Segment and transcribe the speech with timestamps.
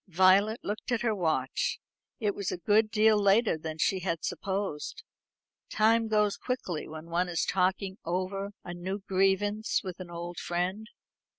[0.07, 1.79] Violet looked at her watch.
[2.19, 5.03] It was a good deal later than she had supposed.
[5.69, 10.89] Time goes quickly when one is talking over a new grievance with an old friend.